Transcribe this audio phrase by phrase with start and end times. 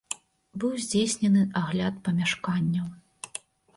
[0.61, 2.87] Быў здзейснены агляд памяшканняў.